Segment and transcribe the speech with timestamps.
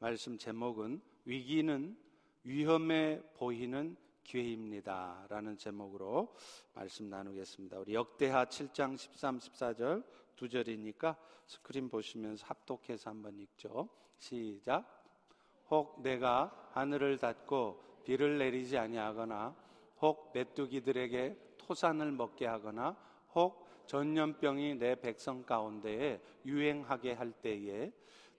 [0.00, 1.96] 말씀 제목은 위기는
[2.44, 5.26] 위험해 보이는 기회입니다.
[5.28, 6.32] 라는 제목으로
[6.72, 7.80] 말씀 나누겠습니다.
[7.80, 10.04] 우리 역대하 7장 13, 14절
[10.36, 11.16] 두 절이니까
[11.46, 13.88] 스크린 보시면서 합독해서 한번 읽죠.
[14.18, 15.04] 시작.
[15.68, 19.56] 혹 내가 하늘을 닫고 비를 내리지 아니하거나
[20.00, 22.96] 혹 메뚜기들에게 토산을 먹게 하거나
[23.34, 27.90] 혹 전염병이 내 백성 가운데에 유행하게 할 때에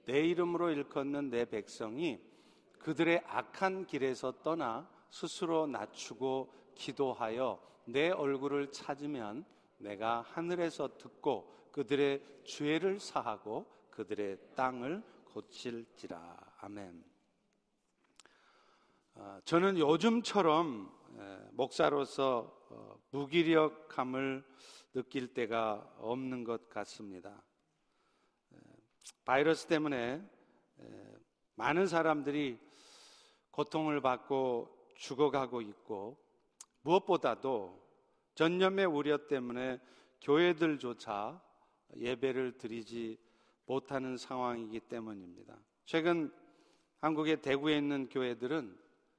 [0.05, 2.19] 내 이름으로 일컫는 내 백성이
[2.79, 9.45] 그들의 악한 길에서 떠나 스스로 낮추고 기도하여 내 얼굴을 찾으면
[9.77, 16.53] 내가 하늘에서 듣고 그들의 죄를 사하고 그들의 땅을 고칠지라.
[16.61, 17.03] 아멘.
[19.15, 20.91] 아, 저는 요즘처럼
[21.51, 24.43] 목사로서 어, 무기력함을
[24.93, 27.43] 느낄 때가 없는 것 같습니다.
[29.25, 30.21] 바이러스 때문에
[31.55, 32.59] 많은 사람들이
[33.51, 36.17] 고통을 받고 죽어가고 있고
[36.81, 37.79] 무엇보다도
[38.35, 39.79] 전염의 우려 때문에
[40.21, 41.41] 교회들조차
[41.97, 43.17] 예배를 드리지
[43.65, 45.57] 못하는 상황이기 때문입니다.
[45.85, 46.31] 최근
[47.01, 48.77] 한국의 대구에 있는 교회들은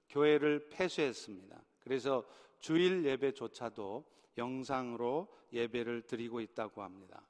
[0.08, 1.62] 교회를 폐쇄했습니다.
[1.80, 2.24] 그래서
[2.58, 4.04] 주일 예배조차도
[4.36, 7.22] 영상으로 예배를 드리고 있다고 합니다.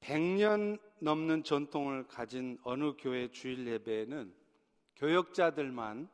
[0.00, 4.34] 100년 넘는 전통을 가진 어느 교회 주일 예배에는
[4.96, 6.08] 교역자들만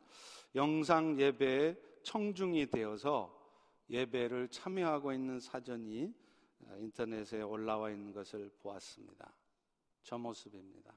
[0.54, 3.34] 영상 예배에 청중이 되어서
[3.90, 6.12] 예배를 참여하고 있는 사전이
[6.78, 9.32] 인터넷에 올라와 있는 것을 보았습니다.
[10.02, 10.94] 저 모습입니다.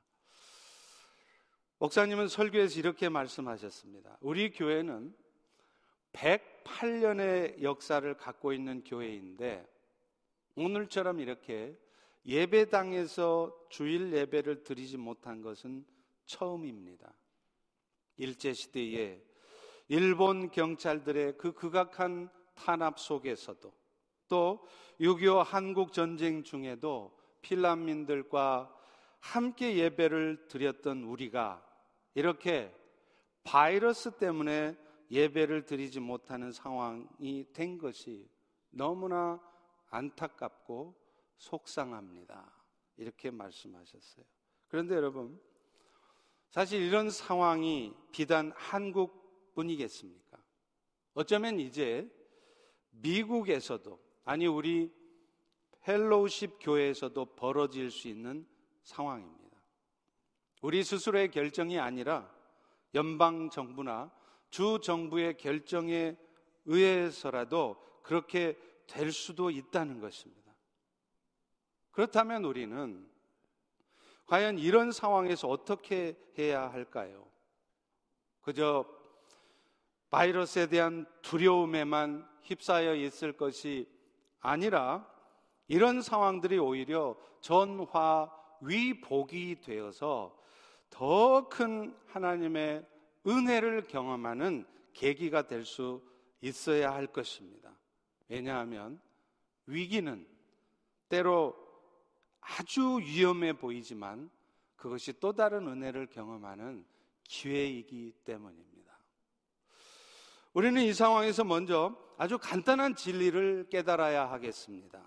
[1.79, 4.17] 목사님은 설교에서 이렇게 말씀하셨습니다.
[4.21, 5.15] 우리 교회는
[6.13, 9.65] 108년의 역사를 갖고 있는 교회인데
[10.55, 11.77] 오늘처럼 이렇게
[12.27, 15.85] 예배당에서 주일 예배를 드리지 못한 것은
[16.25, 17.13] 처음입니다.
[18.17, 19.21] 일제시대에
[19.87, 23.71] 일본 경찰들의 그 극악한 탄압 속에서도
[24.27, 24.67] 또
[24.99, 28.75] 6.25 한국 전쟁 중에도 필란민들과
[29.19, 31.63] 함께 예배를 드렸던 우리가
[32.13, 32.73] 이렇게
[33.43, 34.75] 바이러스 때문에
[35.09, 38.29] 예배를 드리지 못하는 상황이 된 것이
[38.69, 39.39] 너무나
[39.89, 41.06] 안타깝고
[41.37, 42.51] 속상합니다.
[42.97, 44.25] 이렇게 말씀하셨어요.
[44.67, 45.39] 그런데 여러분,
[46.49, 50.37] 사실 이런 상황이 비단 한국 뿐이겠습니까?
[51.13, 52.09] 어쩌면 이제
[52.91, 54.91] 미국에서도, 아니, 우리
[55.87, 58.47] 휄로쉽 교회에서도 벌어질 수 있는
[58.83, 59.57] 상황입니다.
[60.61, 62.33] 우리 스스로의 결정이 아니라
[62.93, 64.11] 연방 정부나
[64.49, 66.17] 주 정부의 결정에
[66.65, 70.46] 의해서라도 그렇게 될 수도 있다는 것입니다.
[71.97, 73.09] 그렇다면 우리는
[74.27, 77.25] 과연 이런 상황에서 어떻게 해야 할까요?
[78.41, 78.85] 그저
[80.11, 83.89] 바이러스에 대한 두려움에만 휩싸여 있을 것이
[84.41, 85.11] 아니라
[85.67, 88.31] 이런 상황들이 오히려 전화
[88.61, 90.37] 위복이 되어서
[90.91, 92.85] 더 큰 하나님의
[93.25, 96.07] 은혜를 경험하는 계기가 될 수
[96.41, 97.75] 있어야 할 것입니다.
[98.29, 99.01] 왜냐하면
[99.65, 100.27] 위기는
[101.09, 101.66] 때로
[102.47, 104.29] 아주 위험해 보이지만
[104.75, 106.85] 그것이 또 다른 은혜를 경험하는
[107.23, 108.97] 기회이기 때문입니다.
[110.53, 115.03] 우리는 이 상황에서 먼저 아주 간단한 진리를 깨달아야 하겠습니다.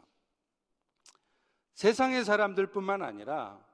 [1.75, 3.65] 세상의 사람들뿐만 아니라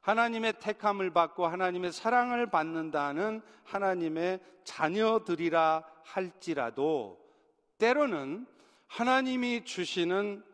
[0.00, 7.20] 하나님의 택함을 받고 하나님의 사랑을 받는다는 하나님의 자녀들이라 할지라도
[7.78, 8.46] 때로는
[8.86, 10.44] 하나님이 주시는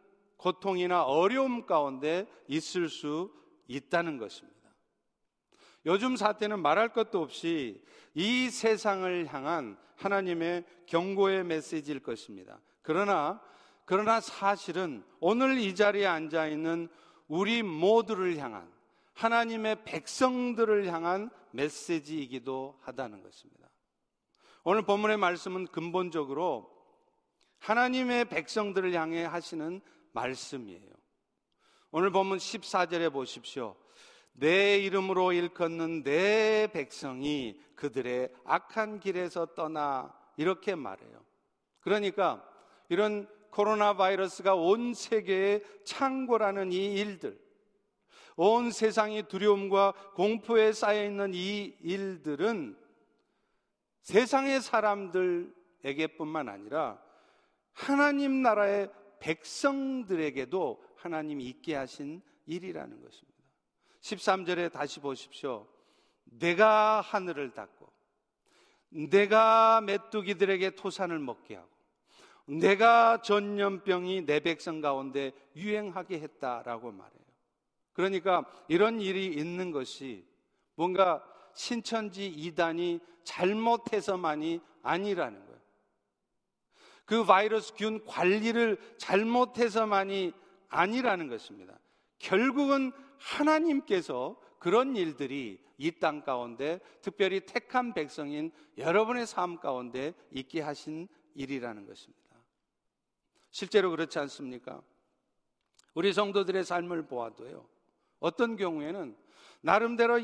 [0.42, 3.32] 고통이나 어려움 가운데 있을 수
[3.69, 4.58] 있다는 것입니다.
[5.86, 7.80] 요즘 사태는 말할 것도 없이
[8.14, 12.60] 이 세상을 향한 하나님의 경고의 메시지일 것입니다.
[12.82, 13.41] 그러나
[13.84, 16.88] 그러나 사실은 오늘 이 자리에 앉아 있는
[17.28, 18.69] 우리 모두를 향한
[19.14, 23.69] 하나님의 백성들을 향한 메시지이기도 하다는 것입니다.
[24.64, 26.70] 오늘 본문의 말씀은 근본적으로
[27.58, 29.81] 하나님의 백성들을 향해 하시는
[30.12, 30.93] 말씀이에요.
[31.91, 33.76] 오늘 본문 14절에 보십시오.
[34.32, 41.23] 내 이름으로 일컫는 내 백성이 그들의 악한 길에서 떠나 이렇게 말해요.
[41.81, 42.43] 그러니까
[42.88, 47.38] 이런 코로나 바이러스가 온 세계에 창궐하는 이 일들,
[48.37, 52.79] 온 세상이 두려움과 공포에 쌓여 있는 이 일들은
[54.00, 56.99] 세상의 사람들에게뿐만 아니라
[57.73, 58.91] 하나님 나라의
[59.22, 63.38] 백성들에게도 하나님이 있게 하신 일이라는 것입니다.
[64.00, 65.66] 13절에 다시 보십시오.
[66.24, 67.90] 내가 하늘을 닫고
[68.90, 71.69] 내가 메뚜기들에게 토산을 먹게 하고
[72.46, 77.22] 내가 전염병이 내 백성 가운데 유행하게 했다라고 말해요.
[77.92, 80.26] 그러니까 이런 일이 있는 것이
[80.74, 81.24] 뭔가
[81.54, 85.51] 신천지 이단이 잘못해서만이 아니라는 거예요.
[87.12, 90.32] 그 바이러스 균 관리를 잘못해서만이
[90.70, 91.79] 아니라는 것입니다.
[92.19, 101.06] 결국은 하나님께서 그런 일들이 이 땅 가운데 특별히 택한 백성인 여러분의 삶 가운데 있게 하신
[101.35, 102.35] 일이라는 것입니다.
[103.50, 104.81] 실제로 그렇지 않습니까?
[105.93, 107.69] 우리 성도들의 삶을 보아도요.
[108.20, 109.15] 어떤 경우에는
[109.61, 110.19] 나름대로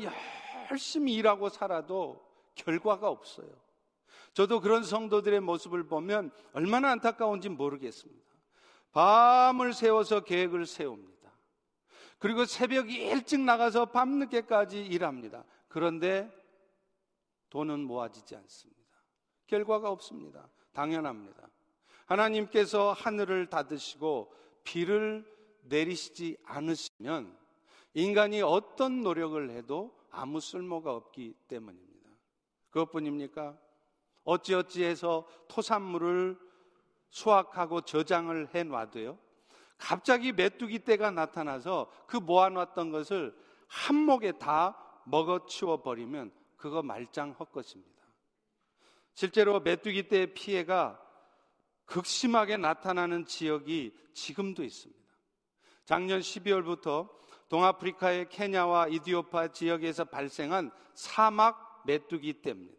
[0.71, 3.68] 열심히 일하고 살아도 결과가 없어요.
[4.33, 8.29] 저도 그런 성도들의 모습을 보면 얼마나 안타까운지 모르겠습니다.
[8.91, 11.31] 밤을 세워서 계획을 세웁니다.
[12.17, 15.43] 그리고 새벽 일찍 나가서 밤늦게까지 일합니다.
[15.67, 16.29] 그런데
[17.49, 18.79] 돈은 모아지지 않습니다.
[19.47, 20.49] 결과가 없습니다.
[20.73, 21.49] 당연합니다.
[22.05, 24.33] 하나님께서 하늘을 닫으시고
[24.63, 25.25] 비를
[25.63, 27.37] 내리시지 않으시면
[27.93, 32.09] 인간이 어떤 노력을 해도 아무 쓸모가 없기 때문입니다.
[32.69, 33.57] 그것뿐입니까?
[34.29, 36.39] 어찌어찌해서 토산물을
[37.09, 39.17] 수확하고 저장을 해 놔도요.
[39.77, 43.35] 갑자기 메뚜기 떼가 나타나서 그 모아놨던 것을
[43.67, 47.89] 한목에 다 먹어치워 버리면 그거 말짱 헛것입니다.
[49.13, 50.99] 실제로 메뚜기 떼의 피해가
[51.85, 54.99] 극심하게 나타나는 지역이 지금도 있습니다.
[55.85, 57.09] 작년 12월부터
[57.47, 62.78] 동아프리카의 케냐와 이디오파 지역에서 발생한 사막 메뚜기 떼입니다.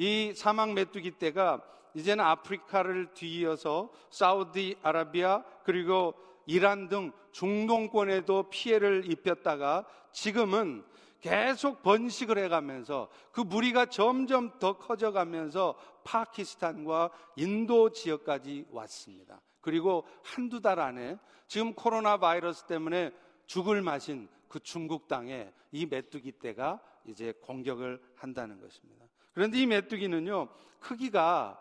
[0.00, 1.60] 이 사막 메뚜기 떼가
[1.92, 6.14] 이제는 아프리카를 뒤이어서 사우디 아라비아 그리고
[6.46, 10.86] 이란 등 중동권에도 피해를 입혔다가 지금은
[11.20, 15.74] 계속 번식을 해가면서 그 무리가 점점 더 커져가면서
[16.04, 19.42] 파키스탄과 인도 지역까지 왔습니다.
[19.60, 23.10] 그리고 한두 달 안에 지금 코로나 바이러스 때문에
[23.44, 29.09] 죽을 마신 그 중국 땅에 이 메뚜기 떼가 이제 공격을 한다는 것입니다.
[29.32, 30.48] 그런데 이 메뚜기는요,
[30.80, 31.58] 크기가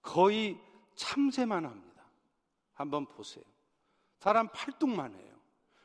[0.00, 0.58] 거의
[0.94, 2.02] 참새만 합니다.
[2.74, 3.44] 한번 보세요.
[4.18, 5.32] 사람 팔뚝만 해요.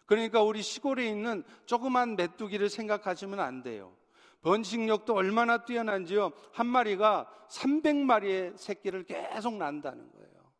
[0.06, 3.96] 그러니까 우리 시골에 있는 조그만 메뚜기를 생각하시면 안 돼요.
[4.42, 6.32] 번식력도 얼마나 뛰어난지요.
[6.54, 10.54] 한 마리가 300마리의 새끼를 계속 난다는 거예요.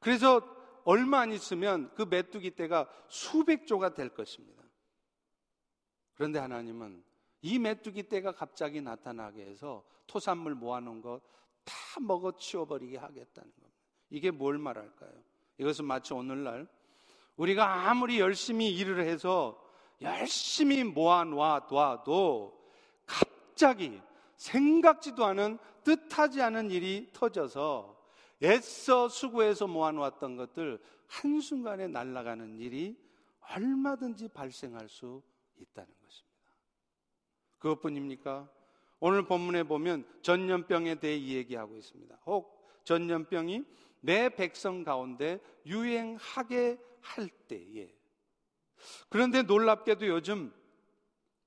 [0.00, 0.40] 그래서
[0.84, 4.62] 얼마 안 있으면 그 메뚜기 떼가 수백 조가 될 것입니다.
[6.14, 7.04] 그런데 하나님은
[7.42, 11.38] 이 메뚜기 떼가 갑자기 나타나게 해서 토산물 모아놓은 것
[11.68, 13.78] 다 먹어 치워버리게 하겠다는 겁니다.
[14.08, 15.12] 이게 뭘 말할까요?
[15.58, 16.66] 이것은 마치 오늘날
[17.36, 19.62] 우리가 아무리 열심히 일을 해서
[20.00, 22.58] 열심히 모아놔도
[23.04, 24.00] 갑자기
[24.36, 27.98] 생각지도 않은 뜻하지 않은 일이 터져서
[28.42, 32.96] 애써 수고해서 모아놓았던 것들 한순간에 날아가는 일이
[33.40, 35.22] 얼마든지 발생할 수
[35.56, 36.27] 있다는 것입니다.
[37.58, 38.48] 그것뿐입니까?
[39.00, 42.18] 오늘 본문에 보면 전염병에 대해 이야기하고 있습니다.
[42.26, 43.64] 혹 전염병이
[44.00, 47.92] 내 백성 가운데 유행하게 할 때에
[49.08, 50.52] 그런데 놀랍게도 요즘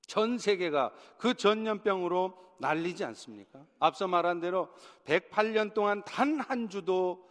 [0.06, 3.66] 전 세계가 그 전염병으로 날리지 않습니까?
[3.80, 4.70] 앞서 말한 대로
[5.06, 7.28] 108년 동안 단 한 주도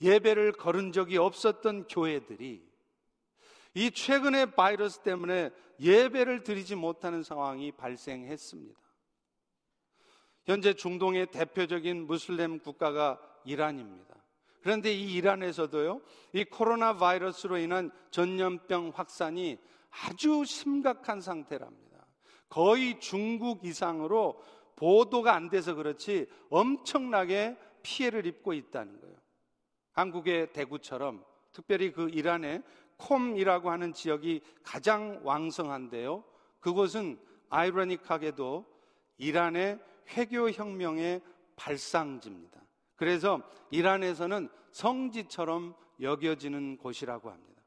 [0.00, 2.66] 예배를 거른 적이 없었던 교회들이
[3.74, 8.80] 이 최근의 바이러스 때문에 예배를 드리지 못하는 상황이 발생했습니다.
[10.44, 14.14] 현재 중동의 대표적인 무슬림 국가가 이란입니다.
[14.62, 16.00] 그런데 이 이란에서도요,
[16.32, 19.58] 이 코로나 바이러스로 인한 전염병 확산이
[19.90, 22.06] 아주 심각한 상태랍니다.
[22.48, 24.42] 거의 중국 이상으로
[24.76, 29.16] 보도가 안 돼서 그렇지 엄청나게 피해를 입고 있다는 거예요.
[29.92, 32.62] 한국의 대구처럼 특별히 그 이란의
[32.98, 36.24] 콤이라고 하는 지역이 가장 왕성한데요.
[36.60, 38.64] 그곳은 아이러닉하게도
[39.18, 39.78] 이란의
[40.08, 41.22] 회교 혁명의
[41.56, 42.60] 발상지입니다.
[42.96, 43.40] 그래서
[43.70, 47.62] 이란에서는 성지처럼 여겨지는 곳이라고 합니다.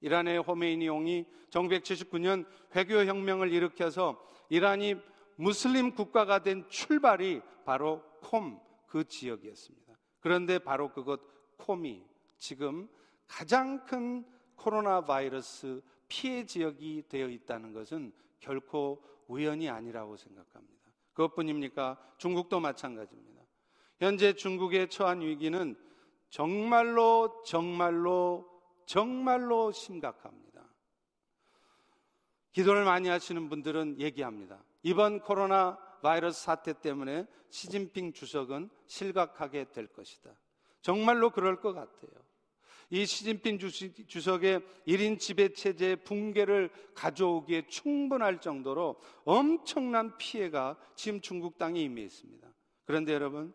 [0.00, 4.96] 이란의 호메이니 용이 1979년 회교 혁명을 일으켜서 이란이
[5.36, 9.94] 무슬림 국가가 된 출발이 바로 콤 그 지역이었습니다.
[10.20, 11.20] 그런데 바로 그곳
[11.58, 12.02] 콤이
[12.38, 12.88] 지금
[13.26, 14.24] 가장 큰
[14.56, 20.76] 코로나 바이러스 피해 지역이 되어 있다는 것은 결코 우연이 아니라고 생각합니다.
[21.12, 21.98] 그것뿐입니까?
[22.18, 23.42] 중국도 마찬가지입니다.
[23.98, 25.74] 현재 중국의 처한 위기는
[26.28, 28.46] 정말로 정말로
[28.84, 30.46] 정말로 심각합니다.
[32.52, 34.62] 기도를 많이 하시는 분들은 얘기합니다.
[34.82, 40.30] 이번 코로나 바이러스 사태 때문에 시진핑 주석은 실각하게 될 것이다.
[40.80, 42.25] 정말로 그럴 것 같아요.
[42.90, 51.80] 이 시진핑 주석의 1인 지배 체제의 붕괴를 가져오기에 충분할 정도로 엄청난 피해가 지금 중국 땅에
[51.80, 52.46] 임해 있습니다.
[52.84, 53.52] 그런데 여러분,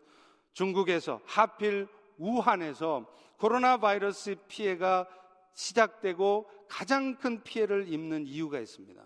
[0.53, 3.05] 중국에서 하필 우한에서
[3.38, 5.07] 코로나 바이러스 피해가
[5.53, 9.01] 시작되고 가장 큰 피해를 입는 이유가 있습니다.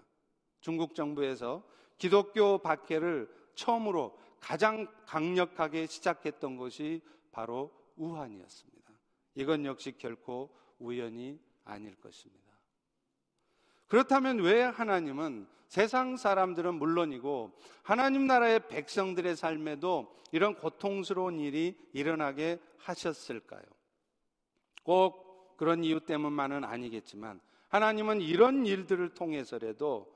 [0.62, 1.64] 중국 정부에서
[1.98, 7.02] 기독교 박해를 처음으로 가장 강력하게 시작했던 것이
[7.32, 8.75] 바로 우한이었습니다.
[9.36, 10.50] 이건 역시 결코
[10.80, 12.46] 우연이 아닐 것입니다.
[13.88, 17.52] 그렇다면 왜 하나님은 세상 사람들은 물론이고
[17.84, 23.64] 하나님 나라의 백성들의 삶에도 이런 고통스러운 일이 일어나게 하셨을까요?
[24.84, 27.40] 꼭 그런 이유 때문만은 아니겠지만
[27.70, 30.14] 하나님은 이런 일들을 통해서라도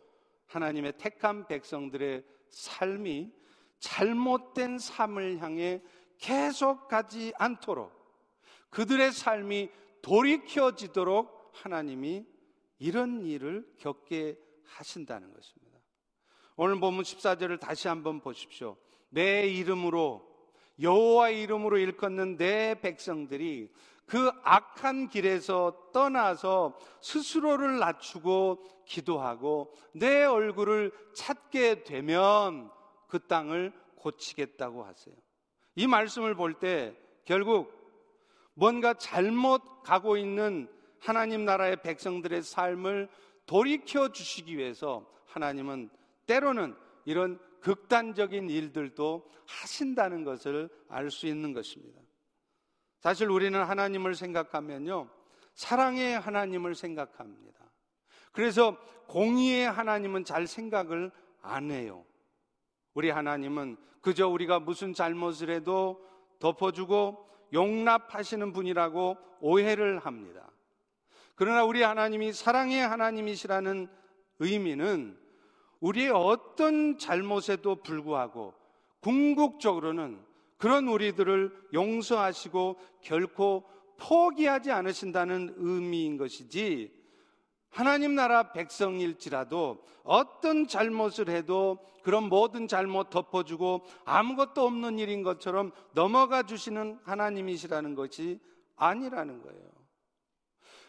[0.47, 3.31] 하나님의 택한 백성들의 삶이
[3.79, 5.81] 잘못된 삶을 향해
[6.17, 7.98] 계속 가지 않도록
[8.69, 9.69] 그들의 삶이
[10.01, 12.25] 돌이켜지도록 하나님이
[12.77, 15.79] 이런 일을 겪게 하신다는 것입니다.
[16.55, 18.77] 오늘 본문 14절을 다시 한번 보십시오.
[19.09, 20.27] 내 이름으로
[20.81, 23.71] 여호와 이름으로 일컫는 내 백성들이
[24.05, 32.71] 그 악한 길에서 떠나서 스스로를 낮추고 기도하고 내 얼굴을 찾게 되면
[33.07, 35.15] 그 땅을 고치겠다고 하세요.
[35.75, 36.95] 이 말씀을 볼 때
[37.25, 37.78] 결국
[38.59, 40.67] 뭔가 잘못 가고 있는
[40.99, 43.07] 하나님 나라의 백성들의 삶을
[43.45, 45.89] 돌이켜 주시기 위해서 하나님은
[46.25, 46.75] 때로는
[47.05, 52.01] 이런 극단적인 일들도 하신다는 것을 알 수 있는 것입니다.
[52.99, 55.09] 사실 우리는 하나님을 생각하면요.
[55.53, 57.59] 사랑의 하나님을 생각합니다.
[58.33, 61.11] 그래서 공의의 하나님은 잘 생각을
[61.41, 62.05] 안 해요.
[62.93, 66.05] 우리 하나님은 그저 우리가 무슨 잘못을 해도
[66.39, 70.49] 덮어주고 용납하시는 분이라고 오해를 합니다.
[71.35, 73.87] 그러나 우리 하나님이 사랑의 하나님이시라는
[74.39, 75.17] 의미는
[75.79, 78.53] 우리의 어떤 잘못에도 불구하고
[78.99, 80.19] 궁극적으로는
[80.57, 83.63] 그런 우리들을 용서하시고 결코
[83.97, 86.98] 포기하지 않으신다는 의미인 것이지
[87.69, 96.43] 하나님 나라 백성일지라도 어떤 잘못을 해도 그런 모든 잘못 덮어주고 아무것도 없는 일인 것처럼 넘어가
[96.43, 98.39] 주시는 하나님이시라는 것이
[98.75, 99.69] 아니라는 거예요.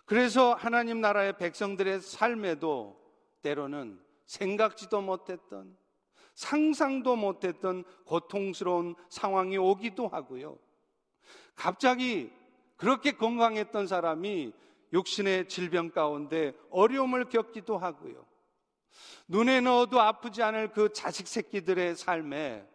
[0.07, 3.01] 그래서 하나님 나라의 백성들의 삶에도
[3.43, 5.77] 때로는 생각지도 못했던
[6.35, 10.59] 상상도 못했던 고통스러운 상황이 오기도 하고요.
[11.55, 12.33] 갑자기
[12.77, 14.53] 그렇게 건강했던 사람이
[14.93, 18.27] 육신의 질병 가운데 어려움을 겪기도 하고요.
[19.29, 22.67] 눈에 넣어도 아프지 않을 그 자식 새끼들의 삶에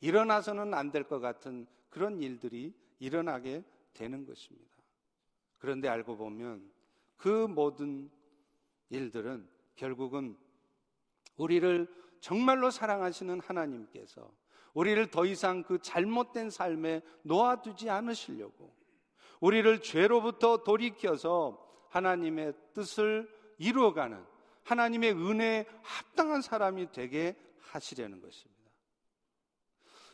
[0.00, 3.64] 일어나서는 안 될 것 같은 그런 일들이 일어나게
[3.94, 4.68] 되는 것입니다.
[5.58, 6.70] 그런데 알고 보면
[7.16, 8.10] 그 모든
[8.90, 10.36] 일들은 결국은
[11.36, 11.86] 우리를
[12.20, 14.32] 정말로 사랑하시는 하나님께서
[14.74, 18.76] 우리를 더 이상 그 잘못된 삶에 놓아두지 않으시려고
[19.40, 23.28] 우리를 죄로부터 돌이켜서 하나님의 뜻을
[23.58, 24.24] 이루어가는
[24.64, 28.58] 하나님의 은혜에 합당한 사람이 되게 하시려는 것입니다.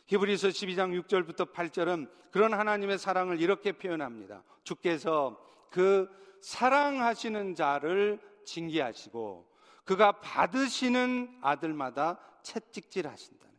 [0.07, 4.43] 히브리서 12장 6절부터 8절은 그런 하나님의 사랑을 이렇게 표현합니다.
[4.63, 5.41] 주께서
[5.71, 6.09] 그
[6.41, 9.49] 사랑하시는 자를 징계하시고
[9.83, 13.55] 그가 받으시는 아들마다 채찍질 하신다는.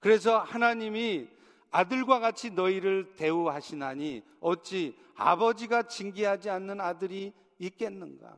[0.00, 1.28] 그래서 하나님이
[1.70, 8.36] 아들과 같이 너희를 대우하시나니 어찌 아버지가 징계하지 않는 아들이 있겠는가?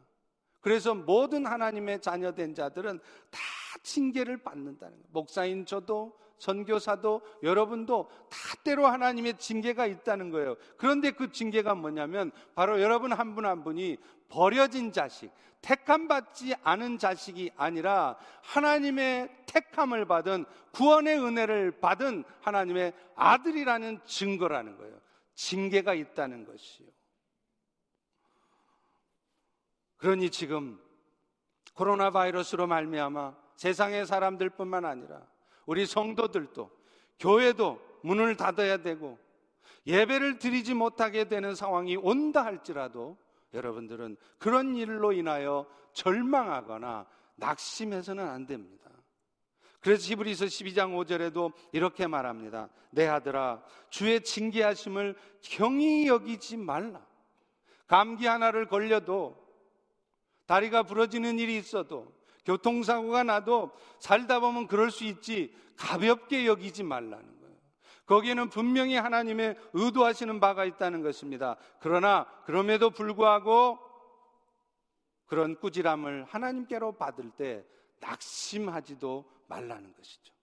[0.60, 2.98] 그래서 모든 하나님의 자녀된 자들은
[3.30, 3.40] 다
[3.82, 5.08] 징계를 받는다는 거예요.
[5.10, 10.56] 목사인 저도 선교사도 여러분도 다 때로 하나님의 징계가 있다는 거예요.
[10.76, 15.30] 그런데 그 징계가 뭐냐면 바로 여러분 한 분한 한 분이 버려진 자식,
[15.60, 24.98] 택함 받지 않은 자식이 아니라 하나님의 택함을 받은 구원의 은혜를 받은 하나님의 아들이라는 증거라는 거예요.
[25.34, 26.88] 징계가 있다는 것이요.
[29.98, 30.80] 그러니 지금
[31.74, 35.26] 코로나 바이러스로 말미암아 세상의 사람들뿐만 아니라
[35.70, 36.68] 우리 성도들도
[37.20, 39.20] 교회도 문을 닫아야 되고
[39.86, 43.16] 예배를 드리지 못하게 되는 상황이 온다 할지라도
[43.54, 48.90] 여러분들은 그런 일로 인하여 절망하거나 낙심해서는 안 됩니다.
[49.78, 52.68] 그래서 히브리서 12장 5절에도 이렇게 말합니다.
[52.90, 57.00] 내 아들아 주의 징계하심을 경히 여기지 말라.
[57.86, 59.40] 감기 하나를 걸려도
[60.46, 62.12] 다리가 부러지는 일이 있어도
[62.44, 67.56] 교통사고가 나도 살다 보면 그럴 수 있지 가볍게 여기지 말라는 거예요.
[68.06, 71.56] 거기에는 분명히 하나님의 의도하시는 바가 있다는 것입니다.
[71.80, 73.78] 그러나 그럼에도 불구하고
[75.26, 77.64] 그런 꾸지람을 하나님께로 받을 때
[78.00, 80.34] 낙심하지도 말라는 것이죠.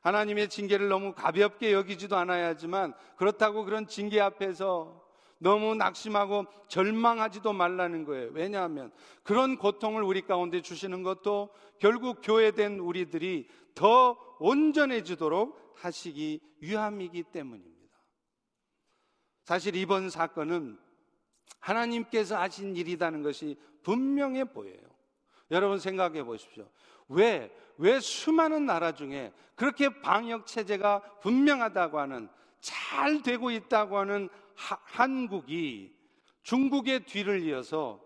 [0.00, 5.03] 하나님의 징계를 너무 가볍게 여기지도 않아야 하지만 그렇다고 그런 징계 앞에서
[5.38, 8.30] 너무 낙심하고 절망하지도 말라는 거예요.
[8.32, 17.74] 왜냐하면 그런 고통을 우리 가운데 주시는 것도 결국 교회된 우리들이 더 온전해지도록 하시기 위함이기 때문입니다.
[19.44, 20.78] 사실 이번 사건은
[21.60, 24.80] 하나님께서 하신 일이라는 것이 분명해 보여요.
[25.50, 26.68] 여러분 생각해 보십시오.
[27.08, 32.28] 왜, 왜 수많은 나라 중에 그렇게 방역 체제가 분명하다고 하는
[32.60, 35.94] 잘 되고 있다고 하는 하, 한국이
[36.42, 38.00] 중국의 뒤를 이어서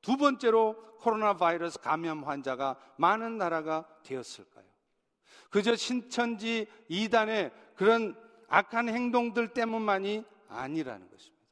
[0.00, 4.64] 두 번째로 코로나 바이러스 감염 환자가 많은 나라가 되었을까요?
[5.50, 8.16] 그저 신천지 이단의 그런
[8.48, 11.42] 악한 행동들 때문만이 아니라는 것입니다.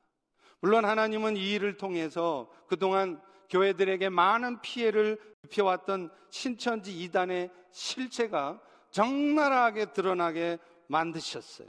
[0.60, 10.58] 물론 하나님은 이 일을 통해서 그동안 교회들에게 많은 피해를 입혀왔던 신천지 이단의 실체가 적나라하게 드러나게
[10.86, 11.68] 만드셨어요.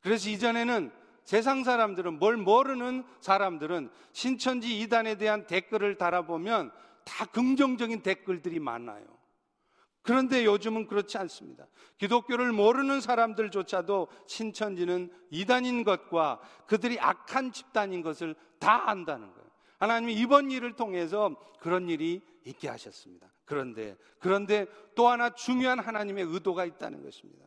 [0.00, 0.92] 그래서 이전에는
[1.24, 6.70] 세상 사람들은 뭘 모르는 사람들은 신천지 이단에 대한 댓글을 달아보면
[7.04, 9.04] 다 긍정적인 댓글들이 많아요.
[10.02, 11.66] 그런데 요즘은 그렇지 않습니다.
[11.96, 19.50] 기독교를 모르는 사람들조차도 신천지는 이단인 것과 그들이 악한 집단인 것을 다 안다는 거예요.
[19.78, 23.32] 하나님이 이번 일을 통해서 그런 일이 있게 하셨습니다.
[23.46, 27.46] 그런데, 그런데 또 하나 중요한 하나님의 의도가 있다는 것입니다.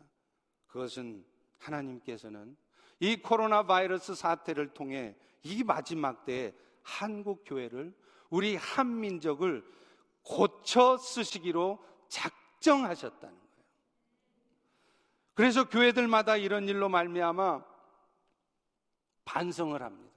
[0.65, 1.23] 그것은
[1.59, 2.57] 하나님께서는
[2.99, 7.93] 이 코로나 바이러스 사태를 통해 이 마지막 때에 한국 교회를
[8.29, 9.63] 우리 한민족을
[10.23, 13.47] 고쳐 쓰시기로 작정하셨다는 거예요.
[15.33, 17.63] 그래서 교회들마다 이런 일로 말미암아
[19.25, 20.07] 반성을 합니다.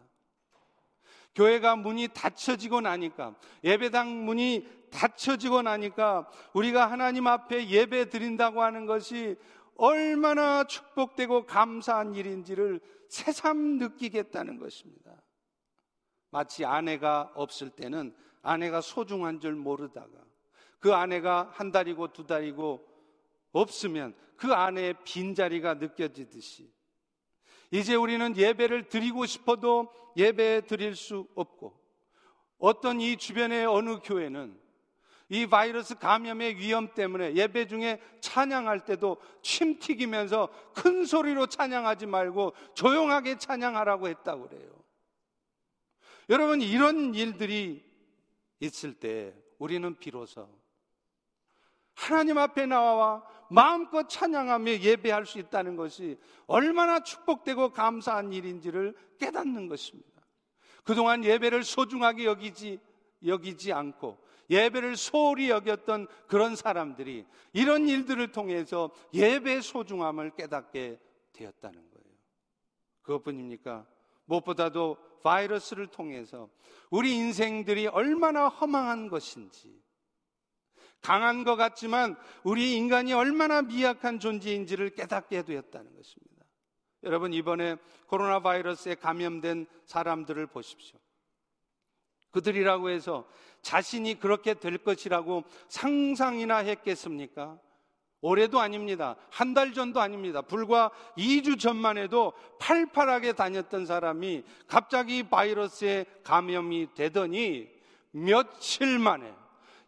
[1.34, 9.36] 교회가 문이 닫혀지고 나니까 예배당 문이 닫혀지고 나니까 우리가 하나님 앞에 예배 드린다고 하는 것이
[9.80, 15.22] 얼마나 축복되고 감사한 일인지를 새삼 느끼겠다는 것입니다.
[16.30, 20.10] 마치 아내가 없을 때는 아내가 소중한 줄 모르다가
[20.80, 22.86] 그 아내가 한 달이고 두 달이고
[23.52, 26.70] 없으면 그 아내의 빈자리가 느껴지듯이
[27.70, 31.80] 이제 우리는 예배를 드리고 싶어도 예배 드릴 수 없고
[32.58, 34.60] 어떤 이 주변의 어느 교회는
[35.30, 42.52] 이 바이러스 감염의 위험 때문에 예배 중에 찬양할 때도 침 튀기면서 큰 소리로 찬양하지 말고
[42.74, 44.70] 조용하게 찬양하라고 했다고 그래요.
[46.28, 47.84] 여러분, 이런 일들이
[48.58, 50.48] 있을 때 우리는 비로소
[51.94, 60.08] 하나님 앞에 나와 마음껏 찬양하며 예배할 수 있다는 것이 얼마나 축복되고 감사한 일인지를 깨닫는 것입니다.
[60.82, 62.80] 그동안 예배를 소중하게 여기지,
[63.24, 64.18] 여기지 않고
[64.50, 70.98] 예배를 소홀히 여겼던 그런 사람들이 이런 일들을 통해서 예배의 소중함을 깨닫게
[71.32, 72.16] 되었다는 거예요.
[73.02, 73.86] 그것뿐입니까?
[74.26, 76.48] 무엇보다도 바이러스를 통해서
[76.90, 79.80] 우리 인생들이 얼마나 허망한 것인지,
[81.00, 86.44] 강한 것 같지만 우리 인간이 얼마나 미약한 존재인지를 깨닫게 되었다는 것입니다.
[87.02, 90.99] 여러분, 이번에 코로나 바이러스에 감염된 사람들을 보십시오.
[92.30, 93.26] 그들이라고 해서
[93.62, 97.58] 자신이 그렇게 될 것이라고 상상이나 했겠습니까?
[98.22, 99.16] 올해도 아닙니다.
[99.30, 100.42] 한 달 전도 아닙니다.
[100.42, 107.68] 불과 2주 전만 해도 팔팔하게 다녔던 사람이 갑자기 바이러스에 감염이 되더니
[108.10, 109.32] 며칠 만에,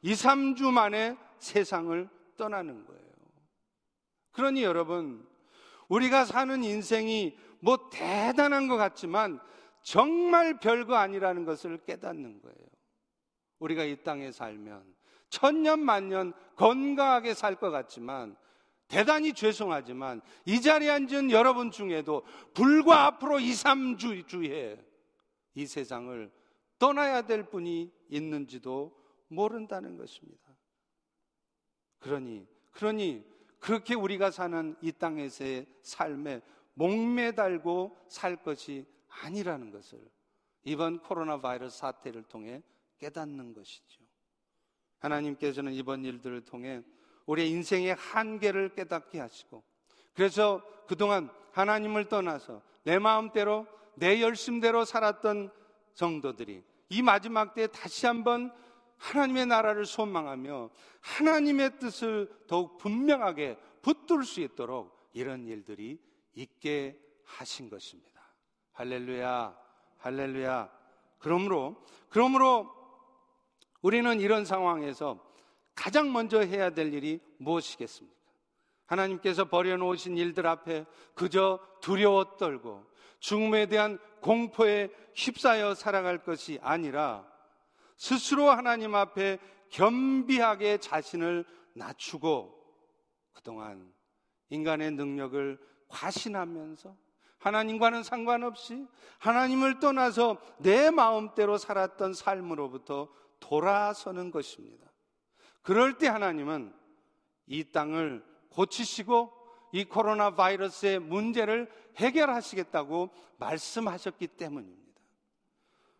[0.02, 3.02] 2, 3주 만에 세상을 떠나는 거예요.
[4.32, 5.26] 그러니 여러분,
[5.88, 9.40] 우리가 사는 인생이 뭐 대단한 것 같지만
[9.82, 12.68] 정말 별거 아니라는 것을 깨닫는 거예요.
[13.58, 14.94] 우리가 이 땅에 살면
[15.28, 18.36] 천년 만년 건강하게 살 것 같지만
[18.88, 24.84] 대단히 죄송하지만 이 자리에 앉은 여러분 중에도 불과 앞으로 2, 3주 주에
[25.54, 26.30] 이 세상을
[26.78, 28.94] 떠나야 될 분이 있는지도
[29.28, 30.42] 모른다는 것입니다.
[32.00, 33.24] 그러니 그러니
[33.58, 36.42] 그렇게 우리가 사는 이 땅에서의 삶에
[36.74, 38.84] 목매달고 살 것이
[39.22, 40.00] 아니라는 것을
[40.64, 42.62] 이번 코로나 바이러스 사태를 통해
[42.98, 44.02] 깨닫는 것이죠.
[44.98, 46.82] 하나님께서는 이번 일들을 통해
[47.26, 49.62] 우리의 인생의 한계를 깨닫게 하시고
[50.14, 55.52] 그래서 그동안 하나님을 떠나서 내 마음대로 내 열심대로 살았던
[55.94, 58.52] 성도들이 이 마지막 때 다시 한번
[58.98, 60.70] 하나님의 나라를 소망하며
[61.00, 65.98] 하나님의 뜻을 더욱 분명하게 붙들 수 있도록 이런 일들이
[66.34, 68.11] 있게 하신 것입니다.
[68.72, 69.56] 할렐루야,
[69.98, 70.70] 할렐루야.
[71.18, 71.76] 그러므로,
[72.08, 72.70] 그러므로
[73.80, 75.18] 우리는 이런 상황에서
[75.74, 78.16] 가장 먼저 해야 될 일이 무엇이겠습니까?
[78.86, 82.84] 하나님께서 버려놓으신 일들 앞에 그저 두려워 떨고
[83.20, 87.26] 죽음에 대한 공포에 휩싸여 살아갈 것이 아니라
[87.96, 89.38] 스스로 하나님 앞에
[89.70, 92.60] 겸비하게 자신을 낮추고
[93.32, 93.92] 그동안
[94.50, 95.58] 인간의 능력을
[95.88, 96.94] 과신하면서
[97.42, 98.86] 하나님과는 상관없이
[99.18, 103.08] 하나님을 떠나서 내 마음대로 살았던 삶으로부터
[103.40, 104.90] 돌아서는 것입니다.
[105.62, 106.72] 그럴 때 하나님은
[107.46, 109.32] 이 땅을 고치시고
[109.72, 114.82] 이 코로나 바이러스의 문제를 해결하시겠다고 말씀하셨기 때문입니다.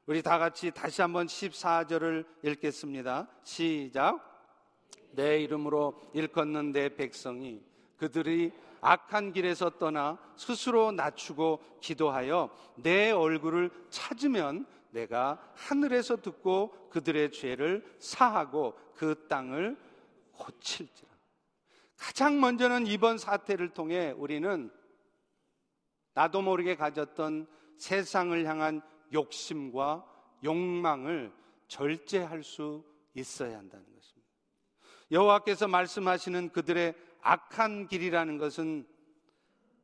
[0.07, 3.29] 우리 다 같이 다시 한번 14절을 읽겠습니다.
[3.43, 4.31] 시작.
[5.13, 7.63] 내 이름으로 일컫는 내 백성이
[7.97, 17.97] 그들이 악한 길에서 떠나 스스로 낮추고 기도하여 내 얼굴을 찾으면 내가 하늘에서 듣고 그들의 죄를
[17.99, 19.79] 사하고 그 땅을
[20.33, 21.11] 고칠지라.
[21.97, 24.71] 가장 먼저는 이번 사태를 통해 우리는
[26.15, 27.47] 나도 모르게 가졌던
[27.79, 30.05] 세상을 향한 욕심과
[30.43, 31.33] 욕망을
[31.69, 34.29] 절제할 수 있어야 한다는 것입니다.
[35.13, 38.87] 여호와께서 말씀하시는 그들의 악한 길이라는 것은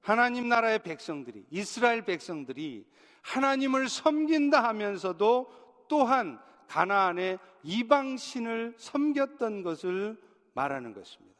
[0.00, 2.86] 하나님 나라의 백성들이 이스라엘 백성들이
[3.22, 10.20] 하나님을 섬긴다 하면서도 또한 가나안의 이방신을 섬겼던 것을
[10.54, 11.38] 말하는 것입니다.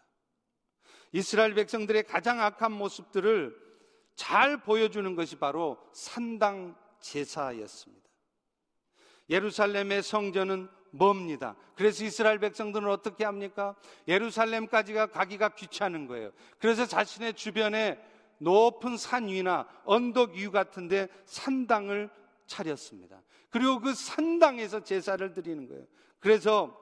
[1.12, 3.56] 이스라엘 백성들의 가장 악한 모습들을
[4.14, 8.08] 잘 보여주는 것이 바로 산당 제사였습니다.
[9.30, 11.56] 예루살렘의 성전은 멉니다.
[11.74, 13.74] 그래서 이스라엘 백성들은 어떻게 합니까?
[14.06, 16.30] 예루살렘까지가 가기가 귀찮은 거예요.
[16.58, 17.98] 그래서 자신의 주변에
[18.38, 22.10] 높은 산 위나 언덕 위 같은데 산당을
[22.46, 23.22] 차렸습니다.
[23.50, 25.84] 그리고 그 산당에서 제사를 드리는 거예요.
[26.20, 26.76] 그래서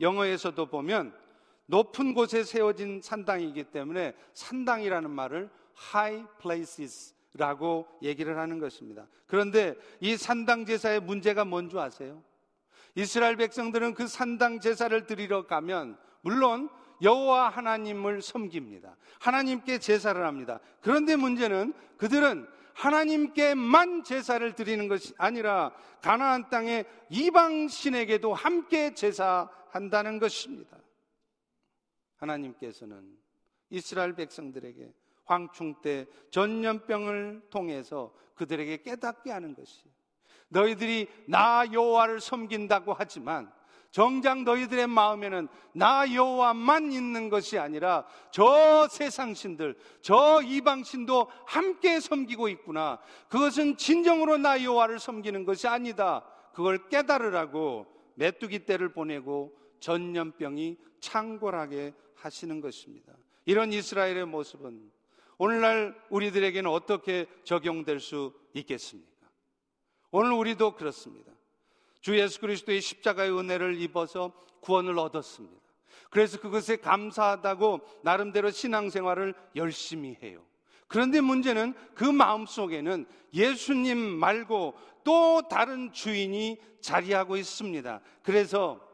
[0.00, 1.14] 영어에서도 보면
[1.66, 5.50] 높은 곳에 세워진 산당이기 때문에 산당이라는 말을
[5.94, 9.06] high places 라고 얘기를 하는 것입니다.
[9.26, 12.22] 그런데 이 산당 제사의 문제가 뭔지 아세요?
[12.94, 16.68] 이스라엘 백성들은 그 산당 제사를 드리러 가면 물론
[17.00, 18.96] 여호와 하나님을 섬깁니다.
[19.20, 20.60] 하나님께 제사를 합니다.
[20.80, 30.78] 그런데 문제는 그들은 하나님께만 제사를 드리는 것이 아니라 가나안 땅의 이방 신에게도 함께 제사한다는 것입니다.
[32.16, 33.16] 하나님께서는
[33.70, 39.82] 이스라엘 백성들에게 황충 때 전염병을 통해서 그들에게 깨닫게 하는 것이
[40.52, 43.50] 너희들이 나 여호와를 섬긴다고 하지만
[43.90, 52.00] 정작 너희들의 마음에는 나 여호와만 있는 것이 아니라 저 세상 신들, 저 이방 신도 함께
[52.00, 52.98] 섬기고 있구나.
[53.28, 56.24] 그것은 진정으로 나 여호와를 섬기는 것이 아니다.
[56.54, 63.12] 그걸 깨달으라고 메뚜기 떼를 보내고 전염병이 창궐하게 하시는 것입니다.
[63.44, 64.90] 이런 이스라엘의 모습은
[65.36, 69.11] 오늘날 우리들에게는 어떻게 적용될 수 있겠습니까?
[70.12, 71.32] 오늘 우리도 그렇습니다.
[72.00, 75.60] 주 예수 그리스도의 십자가의 은혜를 입어서 구원을 얻었습니다.
[76.10, 80.44] 그래서 그것에 감사하다고 나름대로 신앙생활을 열심히 해요.
[80.86, 88.00] 그런데 문제는 그 마음 속에는 예수님 말고 또 다른 주인이 자리하고 있습니다.
[88.22, 88.86] 그래서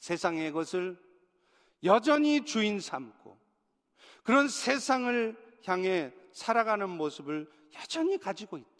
[0.00, 0.98] 세상의 것을
[1.84, 3.38] 여전히 주인 삼고
[4.24, 8.75] 그런 세상을 향해 살아가는 모습을 여전히 가지고 거예요.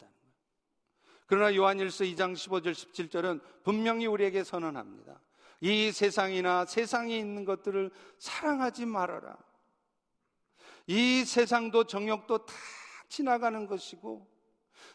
[1.27, 5.19] 그러나 요한일서 2장 15절 17절은 분명히 우리에게 선언합니다.
[5.59, 9.37] 이 세상이나 세상에 있는 것들을 사랑하지 말아라.
[10.87, 12.53] 이 세상도 정욕도 다
[13.09, 14.25] 지나가는 것이고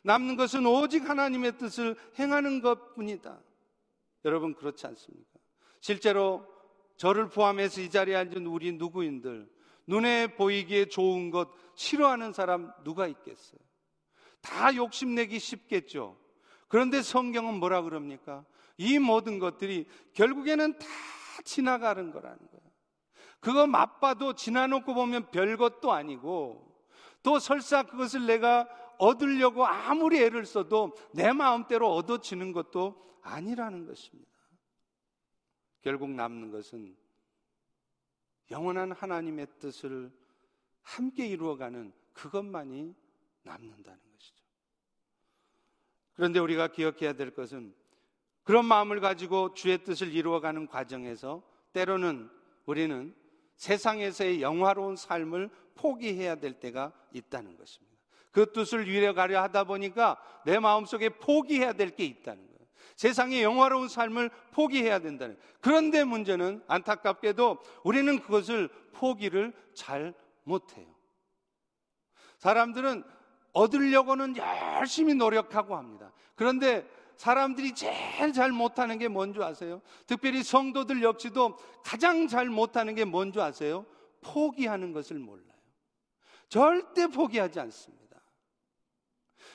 [0.05, 3.39] 남는 것은 오직 하나님의 뜻을 행하는 것뿐이다.
[4.25, 5.31] 여러분 그렇지 않습니까?
[5.81, 6.47] 실제로
[6.97, 9.51] 저를 포함해서 이 자리에 앉은 우리 누구인들
[9.87, 13.61] 눈에 보이기에 좋은 것 싫어하는 사람 누가 있겠어요?
[14.41, 16.22] 다 욕심내기 쉽겠죠.
[16.73, 18.47] 그런데 성경은 뭐라 그럽니까?
[18.79, 20.87] 이 모든 것들이 결국에는 다
[21.45, 22.73] 지나가는 거라는 거예요.
[23.41, 26.83] 그거 맛봐도 지나놓고 보면 별 것도 아니고
[27.23, 34.33] 또 설사 그것을 내가 얻으려고 아무리 애를 써도 내 마음대로 얻어지는 것도 아니라는 것입니다.
[35.83, 36.97] 결국 남는 것은
[38.51, 40.11] 영원한 하나님의 뜻을
[40.81, 42.95] 함께 이루어가는 그것만이
[43.43, 44.12] 남는다는 것이죠.
[46.15, 47.75] 그런데 우리가 기억해야 될 것은
[48.45, 52.29] 그런 마음을 가지고 주의 뜻을 이루어가는 과정에서 때로는
[52.67, 53.15] 우리는
[53.57, 57.97] 세상에서의 영화로운 삶을 포기해야 될 때가 있다는 것입니다.
[58.31, 62.53] 그 뜻을 이루어가려 하다 보니까 내 마음속에 포기해야 될 게 있다는 거예요.
[62.97, 65.39] 세상의 영화로운 삶을 포기해야 된다는.
[65.61, 70.87] 그런데 문제는 안타깝게도 우리는 그것을 포기를 잘 못해요.
[72.39, 73.05] 사람들은
[73.53, 76.13] 얻으려고는 열심히 노력하고 합니다.
[76.35, 79.81] 그런데 사람들이 제일 잘 못하는 게 뭔지 아세요?
[80.07, 83.87] 특별히 성도들 역시도 가장 잘 못하는 게 뭔지 아세요?
[84.23, 85.47] 포기하는 것을 몰라요.
[86.49, 88.03] 절대 포기하지 않습니다.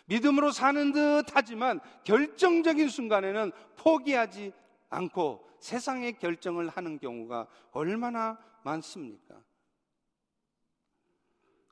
[0.05, 4.53] 믿음으로 사는 듯 하지만 결정적인 순간에는 포기하지
[4.89, 9.35] 않고 세상의 결정을 하는 경우가 얼마나 많습니까?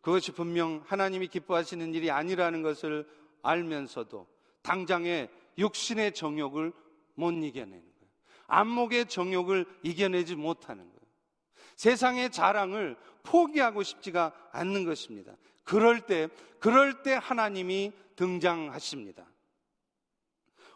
[0.05, 3.09] 그것이 분명 하나님이 기뻐하시는 일이 아니라는 것을
[3.41, 4.27] 알면서도
[4.61, 6.73] 당장의 육신의 정욕을
[7.15, 8.11] 못 이겨내는 거예요.
[8.45, 10.99] 안목의 정욕을 이겨내지 못하는 거예요.
[11.75, 15.35] 세상의 자랑을 포기하고 싶지가 않는 것입니다.
[15.63, 19.25] 그럴 때, 그럴 때 하나님이 등장하십니다.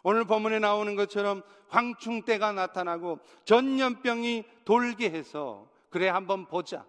[0.02, 6.84] 오늘 본문에 나오는 것처럼 황충 때가 나타나고 전염병이 돌게 해서 그래 한번 보자.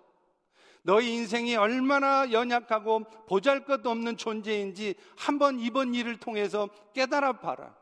[0.84, 7.76] 너희 인생이 얼마나 연약하고 보잘 것 없는 존재인지 한번 이번 일을 통해서 깨달아 봐라.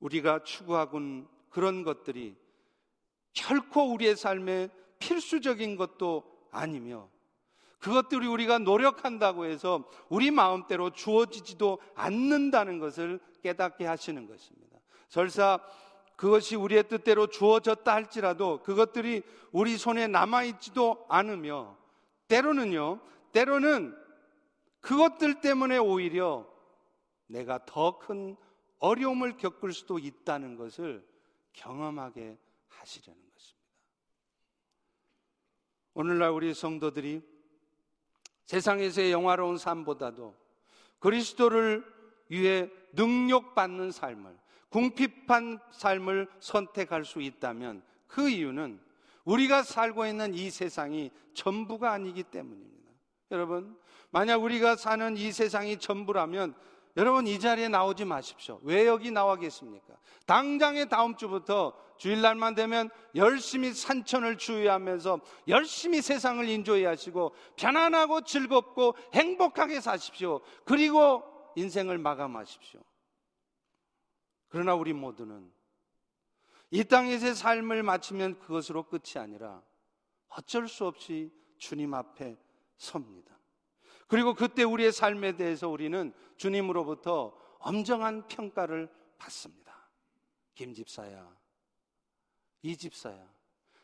[0.00, 2.36] 우리가 추구하곤 그런 것들이
[3.32, 7.08] 결코 우리의 삶에 필수적인 것도 아니며
[7.78, 14.78] 그것들이 우리가 노력한다고 해서 우리 마음대로 주어지지도 않는다는 것을 깨닫게 하시는 것입니다.
[15.08, 15.60] 설사
[16.16, 21.76] 그것이 우리의 뜻대로 주어졌다 할지라도 그것들이 우리 손에 남아있지도 않으며
[22.28, 23.00] 때로는요,
[23.32, 23.96] 때로는
[24.80, 26.46] 그것들 때문에 오히려
[27.26, 28.36] 내가 더 큰
[28.78, 31.06] 어려움을 겪을 수도 있다는 것을
[31.52, 33.66] 경험하게 하시려는 것입니다.
[35.94, 37.22] 오늘날 우리 성도들이
[38.44, 40.34] 세상에서의 영화로운 삶보다도
[40.98, 41.84] 그리스도를
[42.28, 44.38] 위해 능력받는 삶을
[44.70, 48.80] 궁핍한 삶을 선택할 수 있다면 그 이유는
[49.24, 52.90] 우리가 살고 있는 이 세상이 전부가 아니기 때문입니다.
[53.32, 53.76] 여러분,
[54.10, 56.54] 만약 우리가 사는 이 세상이 전부라면
[56.96, 58.58] 여러분 이 자리에 나오지 마십시오.
[58.62, 59.94] 왜 여기 나와겠습니까?
[60.24, 70.40] 당장에 다음 주부터 주일날만 되면 열심히 산천을 주의하면서 열심히 세상을 인조해하시고 편안하고 즐겁고 행복하게 사십시오.
[70.64, 71.22] 그리고
[71.56, 72.80] 인생을 마감하십시오.
[74.48, 75.52] 그러나 우리 모두는
[76.70, 79.62] 이 땅에서의 삶을 마치면 그것으로 끝이 아니라
[80.28, 82.38] 어쩔 수 없이 주님 앞에
[82.76, 83.38] 섭니다.
[84.08, 89.66] 그리고 그때 우리의 삶에 대해서 우리는 주님으로부터 엄정한 평가를 받습니다.
[90.54, 91.36] 김 집사야,
[92.62, 93.28] 이 집사야,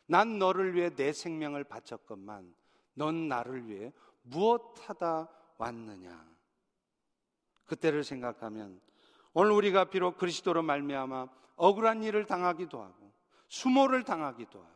[0.05, 2.53] 난 너를 위해 내 생명을 바쳤건만
[2.93, 6.33] 넌 나를 위해 무엇하다 왔느냐?
[7.65, 8.81] 그때를 생각하면
[9.33, 13.11] 오늘 우리가 비록 그리스도로 말미암아 억울한 일을 당하기도 하고
[13.47, 14.73] 수모를 당하기도 하고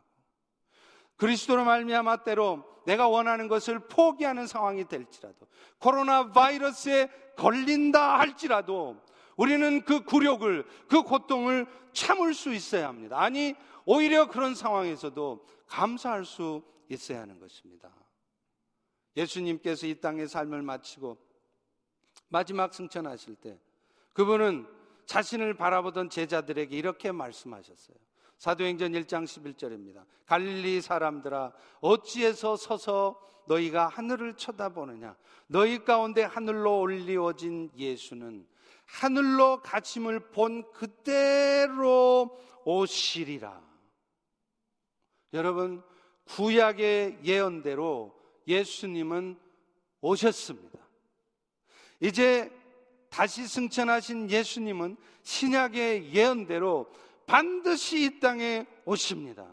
[1.16, 5.48] 그리스도로 말미암아 때로 내가 원하는 것을 포기하는 상황이 될지라도
[5.80, 9.02] 코로나 바이러스에 걸린다 할지라도
[9.36, 13.20] 우리는 그 굴욕을 그 고통을 참을 수 있어야 합니다.
[13.20, 17.92] 아니 오히려 그런 상황에서도 감사할 수 있어야 하는 것입니다.
[19.16, 21.18] 예수님께서 이 땅의 삶을 마치고
[22.30, 23.60] 마지막 승천하실 때
[24.18, 24.66] 그분은
[25.06, 27.96] 자신을 바라보던 제자들에게 이렇게 말씀하셨어요.
[28.40, 30.06] 사도행전 1장 11절입니다.
[30.26, 38.48] 갈릴리 사람들아 어찌해서 서서 너희가 하늘을 쳐다보느냐 너희 가운데 하늘로 올리워진 예수는
[38.86, 43.62] 하늘로 가침을 본 그대로 오시리라.
[45.34, 45.84] 여러분
[46.26, 49.40] 구약의 예언대로 예수님은
[50.02, 50.80] 오셨습니다.
[52.00, 52.52] 이제
[53.10, 56.88] 다시 승천하신 예수님은 신약의 예언대로
[57.26, 59.46] 반드시 이 땅에 오십니다.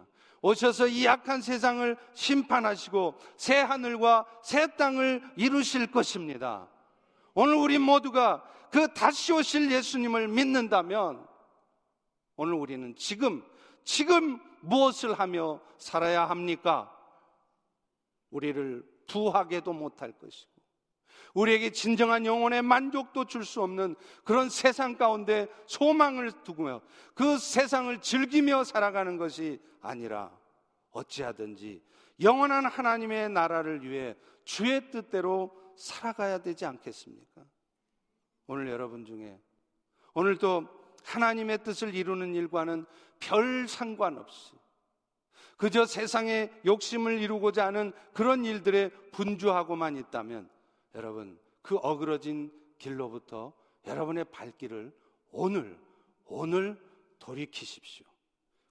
[0.43, 6.69] 오셔서 이 약한 세상을 심판하시고 새 하늘과 새 땅을 이루실 것입니다.
[7.35, 11.27] 오늘 우리 모두가 그 다시 오실 예수님을 믿는다면
[12.37, 13.45] 오늘 우리는 지금,
[13.85, 16.91] 지금 무엇을 하며 살아야 합니까?
[18.31, 20.51] 우리를 부하게도 못할 것이고,
[21.35, 26.81] 우리에게 진정한 영혼의 만족도 줄 수 없는 그런 세상 가운데 소망을 두고요.
[27.15, 30.31] 그 세상을 즐기며 살아가는 것이 아니라
[30.93, 31.83] 어찌하든지
[32.23, 37.43] 영원한 하나님의 나라를 위해 주의 뜻대로 살아가야 되지 않겠습니까?
[38.47, 39.39] 오늘 여러분 중에
[40.15, 40.69] 오늘도
[41.05, 42.87] 하나님의 뜻을 이루는 일과는
[43.19, 44.53] 별 상관없이
[45.57, 50.49] 그저 세상의 욕심을 이루고자 하는 그런 일들에 분주하고만 있다면
[50.95, 53.53] 여러분 그 어그러진 길로부터
[53.87, 54.93] 여러분의 발길을
[55.33, 55.79] 오늘
[56.27, 56.81] 오늘
[57.19, 58.07] 돌이키십시오.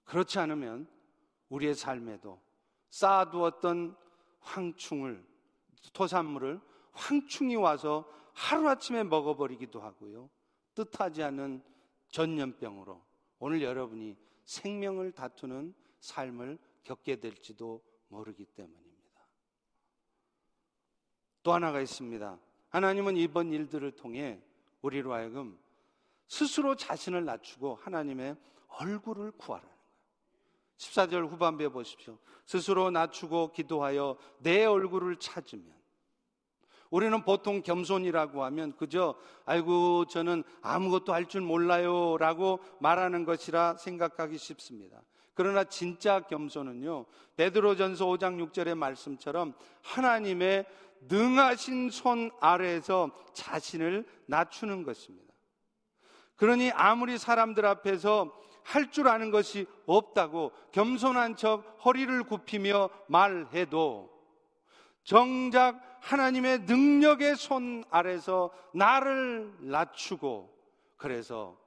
[0.04, 0.88] 그렇지 않으면
[1.48, 2.40] 우리의 삶에도
[2.90, 3.96] 쌓아두었던
[4.40, 5.24] 황충을
[5.92, 6.60] 토산물을
[6.92, 10.30] 황충이 와서 하루아침에 먹어버리기도 하고요.
[10.74, 11.62] 뜻하지 않은
[12.08, 13.02] 전염병으로
[13.38, 18.93] 오늘 여러분이 생명을 다투는 삶을 겪게 될지도 모르기 때문입니다.
[21.44, 22.38] 또 하나가 있습니다.
[22.70, 24.40] 하나님은 이번 일들을 통해
[24.82, 25.56] 우리로 하여금
[26.26, 28.34] 스스로 자신을 낮추고 하나님의
[28.66, 29.84] 얼굴을 구하라는 거예요.
[30.78, 32.18] 14절 후반부에 보십시오.
[32.46, 35.72] 스스로 낮추고 기도하여 내 얼굴을 찾으면
[36.90, 45.02] 우리는 보통 겸손이라고 하면 그저 아이고 저는 아무것도 할 줄 몰라요라고 말하는 것이라 생각하기 쉽습니다.
[45.34, 47.06] 그러나 진짜 겸손은요.
[47.36, 50.64] 베드로전서 5장 6절의 말씀처럼 하나님의
[51.08, 55.34] 능하신 손 아래에서 자신을 낮추는 것입니다.
[56.36, 58.32] 그러니 아무리 사람들 앞에서
[58.64, 64.10] 할 줄 아는 것이 없다고 겸손한 척 허리를 굽히며 말해도
[65.02, 70.50] 정작 하나님의 능력의 손 아래서 나를 낮추고
[70.96, 71.58] 그래서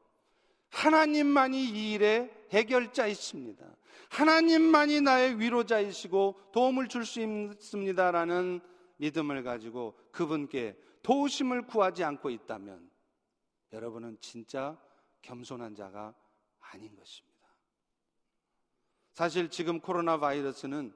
[0.70, 3.66] 하나님만이 이 일의 해결자이십니다.
[4.10, 8.62] 하나님만이 나의 위로자이시고 도움을 줄 수 있습니다라는
[8.98, 12.90] 믿음을 가지고 그분께 도우심을 구하지 않고 있다면
[13.74, 14.80] 여러분은 진짜
[15.22, 16.14] 겸손한 자가
[16.60, 17.38] 아닌 것입니다.
[19.14, 20.94] 사실 지금 코로나 바이러스는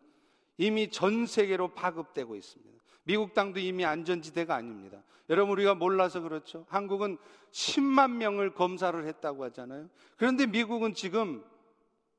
[0.58, 2.81] 이미 전 세계로 파급되고 있습니다.
[3.04, 5.02] 미국 땅도 이미 안전지대가 아닙니다.
[5.30, 6.66] 여러분 우리가 몰라서 그렇죠.
[6.70, 7.18] 한국은
[7.52, 9.90] 10만 명을 검사를 했다고 하잖아요.
[10.18, 11.44] 그런데 미국은 지금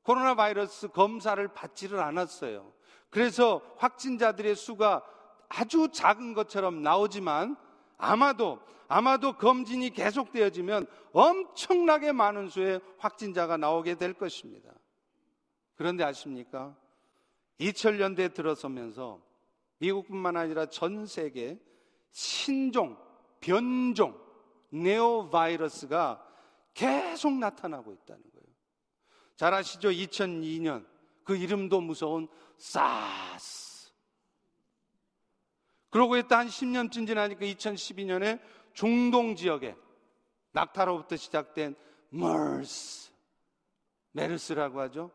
[0.01, 2.71] 코로나 바이러스 검사를 받지를 않았어요.
[3.09, 5.03] 그래서 확진자들의 수가
[5.47, 7.55] 아주 작은 것처럼 나오지만
[7.97, 14.71] 아마도 아마도 검진이 계속되어지면 엄청나게 많은 수의 확진자가 나오게 될 것입니다.
[15.75, 16.75] 그런데 아십니까?
[17.59, 19.21] 2000년대 들어서면서
[19.83, 21.59] 미국뿐만 아니라 전 세계
[22.11, 22.97] 신종,
[23.41, 24.17] 변종,
[24.69, 26.25] 네오 바이러스가
[26.73, 28.47] 계속 나타나고 있다는 거예요.
[29.35, 29.89] 잘 아시죠?
[29.89, 30.85] 2002년
[31.25, 33.91] 그 이름도 무서운 사스.
[35.89, 38.39] 그러고 있다 한 10년쯤 지나니까 2012년에
[38.73, 39.75] 중동 지역에
[40.53, 41.75] 낙타로부터 시작된
[42.09, 43.11] 머스,
[44.13, 45.11] 메르스라고 하죠.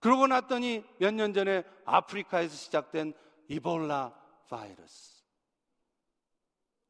[0.00, 3.14] 그러고 났더니 몇 년 전에 아프리카에서 시작된
[3.48, 5.22] 이볼라 바이러스.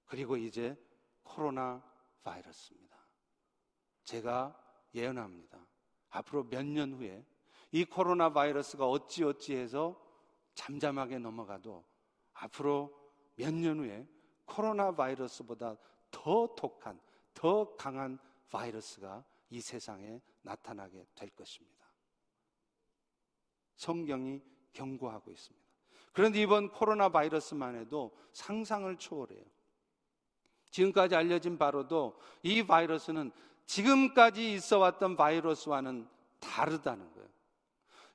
[0.04, 0.76] 그리고 이제
[1.22, 1.82] 코로나
[2.22, 2.96] 바이러스입니다.
[4.04, 4.58] 제가
[4.94, 5.66] 예언합니다.
[6.10, 7.24] 앞으로 몇 년 후에
[7.70, 9.98] 이 코로나 바이러스가 어찌어찌 해서
[10.54, 11.84] 잠잠하게 넘어가도
[12.34, 12.92] 앞으로
[13.36, 14.06] 몇 년 후에
[14.44, 15.76] 코로나 바이러스보다
[16.10, 17.00] 더 독한,
[17.32, 18.18] 더 강한
[18.50, 21.86] 바이러스가 이 세상에 나타나게 될 것입니다.
[23.76, 24.42] 성경이
[24.74, 25.71] 경고하고 있습니다.
[26.12, 29.42] 그런데 이번 코로나 바이러스만 해도 상상을 초월해요.
[30.70, 33.30] 지금까지 알려진 바로도 이 바이러스는
[33.66, 36.08] 지금까지 있어 왔던 바이러스와는
[36.40, 37.28] 다르다는 거예요.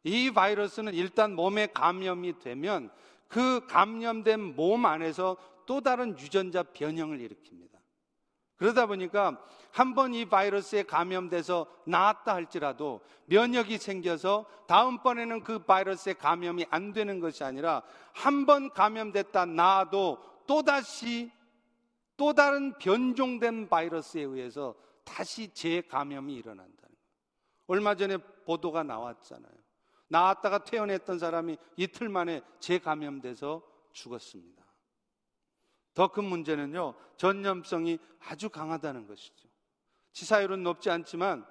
[0.03, 2.91] 이 바이러스는 일단 몸에 감염이 되면
[3.27, 7.76] 그 감염된 몸 안에서 또 다른 유전자 변형을 일으킵니다.
[8.57, 9.39] 그러다 보니까
[9.71, 17.19] 한 번 이 바이러스에 감염돼서 나았다 할지라도 면역이 생겨서 다음번에는 그 바이러스에 감염이 안 되는
[17.19, 20.17] 것이 아니라 한 번 감염됐다 나아도
[20.47, 21.31] 또다시
[22.15, 26.97] 또 다른 변종된 바이러스에 의해서 다시 재감염이 일어난다는 거예요.
[27.67, 29.53] 얼마 전에 보도가 나왔잖아요.
[30.07, 34.65] 나왔다가 퇴원했던 사람이 이틀 만에 재감염돼서 죽었습니다.
[35.97, 39.49] 더 큰 문제는요, 전염성이 아주 강하다는 것이죠.
[40.11, 41.43] 치사율은 높지 않지만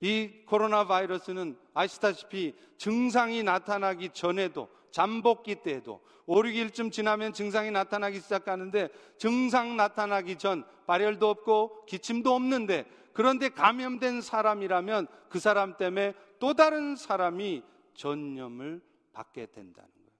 [0.00, 8.88] 이 코로나 바이러스는 아시다시피 증상이 나타나기 전에도 잠복기 때에도 5, 6일쯤 지나면 증상이 나타나기 시작하는데
[9.18, 16.96] 증상 나타나기 전 발열도 없고 기침도 없는데 그런데 감염된 사람이라면 그 사람 때문에 또 다른
[16.96, 17.62] 사람이
[17.92, 18.80] 전염을
[19.12, 20.10] 받게 된다는 거예요.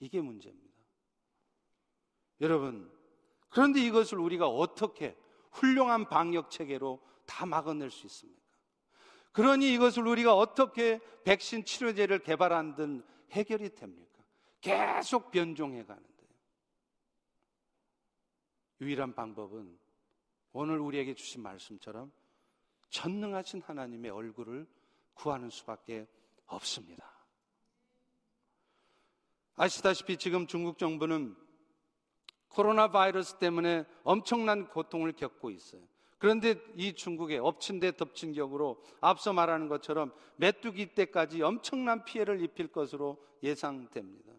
[0.00, 0.65] 이게 문제입니다.
[2.40, 2.90] 여러분,
[3.48, 5.16] 그런데 이것을 우리가 어떻게
[5.50, 8.42] 훌륭한 방역 체계로 다 막아낼 수 있습니까?
[9.32, 14.24] 그러니 이것을 우리가 어떻게 백신 치료제를 개발한 듯 해결이 됩니까?
[14.60, 16.06] 계속 변종해 가는데.
[18.80, 19.78] 유일한 방법은
[20.52, 22.12] 오늘 우리에게 주신 말씀처럼
[22.90, 24.66] 전능하신 하나님의 얼굴을
[25.14, 26.06] 구하는 수밖에
[26.46, 27.10] 없습니다.
[29.56, 31.36] 아시다시피 지금 중국 정부는
[32.56, 35.82] 코로나 바이러스 때문에 엄청난 고통을 겪고 있어요.
[36.16, 42.68] 그런데 이 중국의 엎친 데 덮친 격으로 앞서 말하는 것처럼 메뚜기 때까지 엄청난 피해를 입힐
[42.68, 44.32] 것으로 예상됩니다.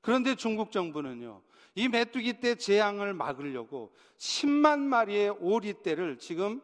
[0.00, 1.42] 그런데 중국 정부는요,
[1.74, 6.62] 이 메뚜기 때 재앙을 막으려고 10만 마리의 오리 떼를 지금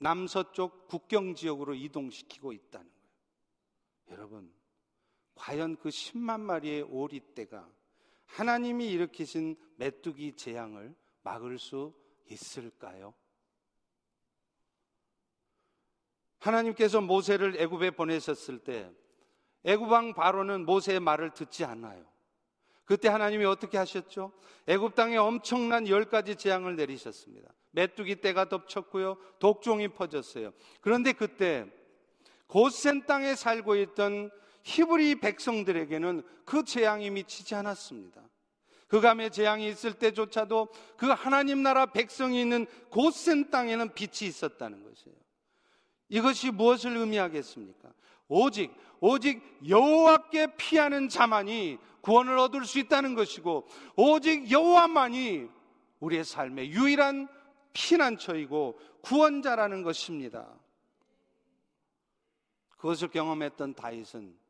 [0.00, 4.18] 남서쪽 국경 지역으로 이동시키고 있다는 거예요.
[4.18, 4.52] 여러분,
[5.34, 7.66] 과연 그 10만 마리의 오리 떼가
[8.34, 11.94] 하나님이 일으키신 메뚜기 재앙을 막을 수
[12.26, 13.14] 있을까요?
[16.40, 18.90] 하나님께서 모세를 애굽에 보내셨을 때
[19.62, 22.04] 애굽 왕 바로는 모세의 말을 듣지 않아요.
[22.84, 24.32] 그때 하나님이 어떻게 하셨죠?
[24.66, 27.54] 애굽 땅에 엄청난 열 가지 재앙을 내리셨습니다.
[27.70, 29.16] 메뚜기 떼가 덮쳤고요.
[29.38, 30.52] 독종이 퍼졌어요.
[30.80, 31.66] 그런데 그때
[32.48, 34.30] 고센 땅에 살고 있던
[34.64, 38.22] 히브리 백성들에게는 그 재앙이 미치지 않았습니다.
[38.88, 45.16] 그감의 재앙이 있을 때조차도 그 하나님 나라 백성이 있는 고센 땅에는 빛이 있었다는 것이에요.
[46.08, 47.92] 이것이 무엇을 의미하겠습니까?
[48.28, 55.48] 오직 오직 여호와께 피하는 자만이 구원을 얻을 수 있다는 것이고 오직 여호와만이
[56.00, 57.28] 우리의 삶의 유일한
[57.72, 60.48] 피난처이고 구원자라는 것입니다.
[62.76, 64.43] 그것을 경험했던 다윗은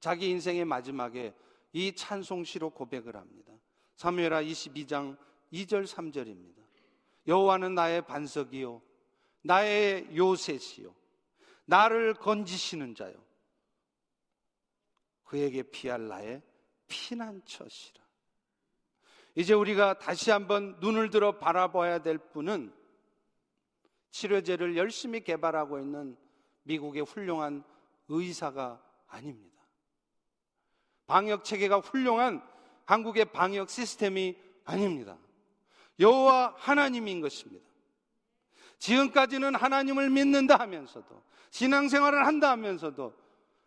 [0.00, 1.34] 자기 인생의 마지막에
[1.72, 3.52] 이 찬송시로 고백을 합니다.
[3.96, 5.16] 사무엘하 22장
[5.52, 6.58] 2절 3절입니다.
[7.26, 8.80] 여호와는 나의 반석이요
[9.42, 10.94] 나의 요새시요
[11.66, 13.14] 나를 건지시는 자요
[15.24, 16.42] 그에게 피할 나의
[16.88, 18.02] 피난처시라.
[19.34, 22.74] 이제 우리가 다시 한번 눈을 들어 바라봐야 될 분은
[24.10, 26.16] 치료제를 열심히 개발하고 있는
[26.62, 27.62] 미국의 훌륭한
[28.08, 29.57] 의사가 아닙니다.
[31.08, 32.40] 방역 체계가 훌륭한
[32.84, 35.16] 한국의 방역 시스템이 아닙니다.
[35.98, 37.66] 여호와 하나님인 것입니다.
[38.78, 43.12] 지금까지는 하나님을 믿는다 하면서도 신앙생활을 한다 하면서도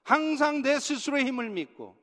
[0.04, 1.98] 항상 내 스스로의 힘을 믿고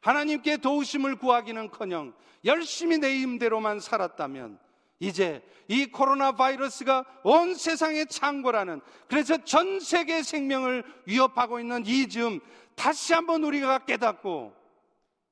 [0.00, 2.14] 하나님께 도우심을 구하기는커녕
[2.44, 4.58] 열심히 내 힘대로만 살았다면
[5.00, 12.40] 이제 이 코로나 바이러스가 온 세상에 창궐하는 그래서 전 세계 생명을 위협하고 있는 이 즈음
[12.74, 14.63] 다시 한번 우리가 깨닫고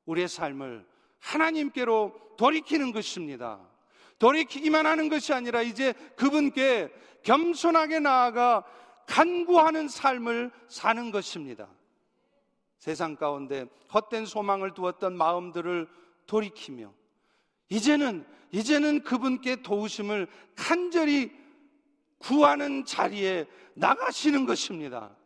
[0.07, 0.86] 우리의 삶을
[1.18, 3.61] 하나님께로 돌이키는 것입니다.
[4.18, 6.92] 돌이키기만 하는 것이 아니라 이제 그분께
[7.22, 8.64] 겸손하게 나아가
[9.07, 11.68] 간구하는 삶을 사는 것입니다.
[12.78, 15.88] 세상 가운데 헛된 소망을 두었던 마음들을
[16.26, 16.92] 돌이키며
[17.68, 20.26] 이제는 이제는 그분께 도우심을
[20.57, 21.32] 간절히
[22.18, 25.16] 구하는 자리에 나가시는 것입니다.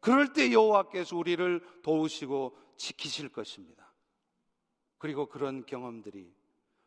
[0.00, 3.79] 그럴 때 여호와께서 우리를 도우시고 지키실 것입니다.
[5.00, 6.30] 그리고 그런 경험들이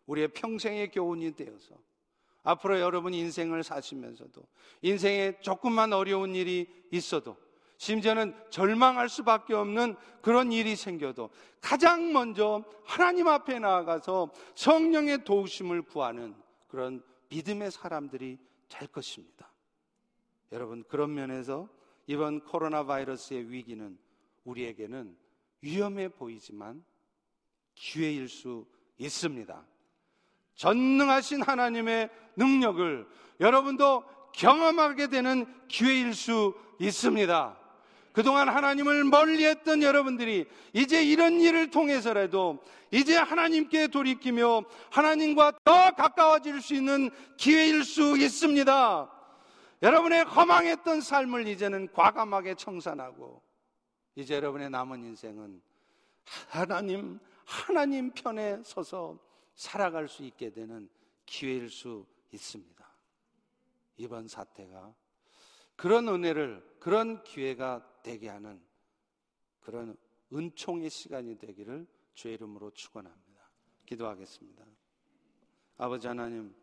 [0.06, 1.76] 우리의 평생의 교훈이 되어서
[2.44, 4.42] 앞으로 여러분 인생을 사시면서도
[4.84, 7.36] 인생에 조금만 어려운 일이 있어도
[7.78, 16.36] 심지어는 절망할 수밖에 없는 그런 일이 생겨도 가장 먼저 하나님 앞에 나아가서 성령의 도우심을 구하는
[16.68, 18.38] 그런 믿음의 사람들이
[18.70, 19.52] 될 것입니다.
[20.52, 21.68] 여러분, 그런 면에서
[22.06, 23.98] 이번 코로나 바이러스의 위기는
[24.44, 25.18] 우리에게는
[25.62, 26.84] 위험해 보이지만
[27.76, 28.66] 기회일 수
[28.98, 29.66] 있습니다.
[30.56, 33.08] 전능하신 하나님의 능력을
[33.40, 34.04] 여러분도
[34.34, 37.58] 경험하게 되는 기회일 수 있습니다.
[38.14, 42.60] 그동안 하나님을 멀리 했던 여러분들이 이제 이런 일을 통해서라도
[42.92, 49.10] 이제 하나님께 돌이키며 하나님과 더 가까워질 수 있는 기회일 수 있습니다.
[49.82, 53.42] 여러분의 허망했던 삶을 이제는 과감하게 청산하고
[54.16, 55.60] 이제 여러분의 남은 인생은
[56.48, 59.20] 하나님, 하나님 편에 서서
[59.56, 60.90] 살아갈 수 있게 되는
[61.26, 62.84] 기회일 수 있습니다.
[63.98, 64.94] 이번 사태가
[65.76, 68.62] 그런 은혜를, 그런 기회가 되게 하는
[69.62, 69.96] 그런
[70.32, 73.50] 은총의 시간이 되기를 주의 이름으로 축원합니다.
[73.86, 74.66] 기도하겠습니다.
[75.78, 76.56] 아버지 하나님,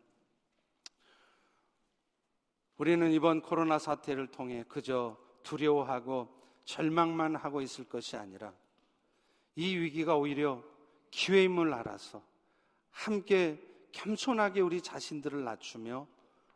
[2.77, 6.29] 우리는 이번 코로나 사태를 통해 그저 두려워하고
[6.65, 8.53] 절망만 하고 있을 것이 아니라
[9.55, 10.63] 이 위기가 오히려
[11.11, 12.23] 기회임을 알아서
[12.89, 16.07] 함께 겸손하게 우리 자신들을 낮추며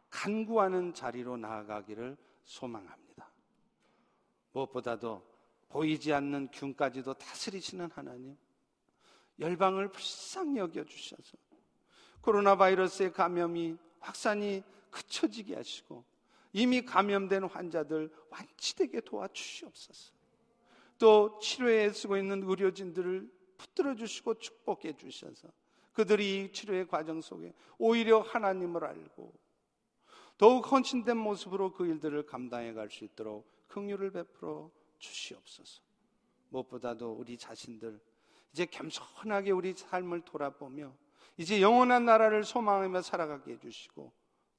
[0.10, 3.30] 간구하는 자리로 나아가기를 소망합니다.
[4.54, 5.22] 무엇보다도
[5.70, 8.38] 보이지 않는 균까지도 다스리시는 하나님,
[9.40, 11.38] 열방을 불쌍히 여겨주셔서
[12.22, 16.06] 코로나 바이러스의 감염이 확산이 그쳐지게 하시고
[16.54, 20.14] 이미 감염된 환자들 완치되게 도와주시옵소서.
[20.98, 25.50] 또 치료에 쓰고 있는 의료진들을 붙들어 주시고 축복해 주셔서
[25.94, 29.34] 그들이 이 치료의 과정 속에 오히려 하나님을 알고
[30.38, 35.82] 더욱 헌신된 모습으로 그 일들을 감당해 갈 수 있도록 긍휼을 베풀어 주시옵소서.
[36.50, 38.00] 무엇보다도 우리 자신들
[38.52, 40.96] 이제 겸손하게 우리 삶을 돌아보며
[41.38, 44.14] 이제 영원한 나라를 소망하며 살아가게 해 주시고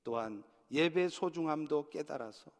[0.04, 2.50] 또한 예배 소중함도 깨달아서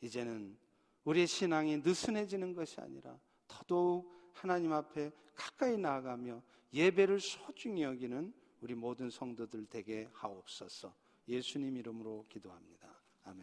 [0.00, 0.56] 이제는
[1.04, 3.18] 우리의 신앙이 느슨해지는 것이 아니라
[3.48, 6.40] 더더욱 하나님 앞에 가까이 나아가며
[6.72, 10.94] 예배를 소중히 여기는 우리 모든 성도들 되게 하옵소서
[11.26, 12.97] 예수님 이름으로 기도합니다.